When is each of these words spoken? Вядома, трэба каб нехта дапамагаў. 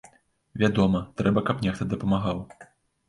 Вядома, 0.61 1.01
трэба 1.21 1.45
каб 1.49 1.61
нехта 1.67 1.89
дапамагаў. 1.95 2.43